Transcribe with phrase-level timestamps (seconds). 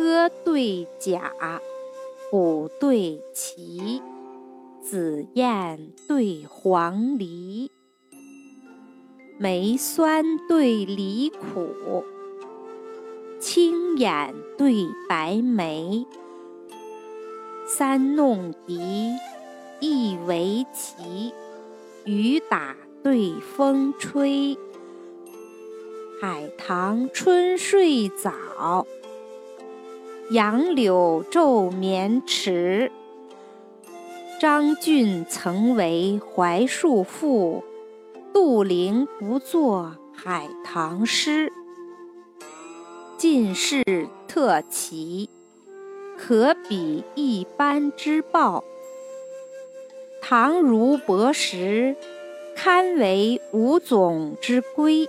[0.00, 1.30] 歌对甲，
[2.30, 4.00] 虎对旗，
[4.82, 7.68] 紫燕对黄鹂，
[9.36, 12.02] 梅酸对梨苦，
[13.38, 16.06] 青眼对白眉，
[17.66, 18.80] 三弄笛，
[19.80, 21.34] 一围棋，
[22.06, 24.56] 雨打对风吹。
[26.22, 28.86] 海棠春睡早，
[30.30, 32.92] 杨柳昼眠迟。
[34.40, 37.64] 张俊曾为槐树赋，
[38.32, 41.52] 杜陵不作海棠诗。
[43.18, 43.82] 进士
[44.28, 45.28] 特奇，
[46.16, 48.62] 可比一般之报。
[50.22, 51.96] 唐儒博识，
[52.54, 55.08] 堪为五总之规。